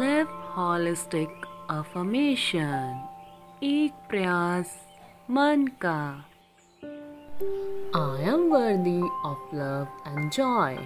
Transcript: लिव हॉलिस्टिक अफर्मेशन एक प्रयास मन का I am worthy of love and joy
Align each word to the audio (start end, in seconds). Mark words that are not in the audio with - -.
लिव 0.00 0.26
हॉलिस्टिक 0.56 1.46
अफर्मेशन 1.70 3.08
एक 3.62 3.92
प्रयास 4.08 4.76
मन 5.30 5.66
का 5.84 6.00
I 7.98 8.24
am 8.30 8.48
worthy 8.52 9.00
of 9.24 9.50
love 9.54 9.86
and 10.06 10.30
joy 10.30 10.78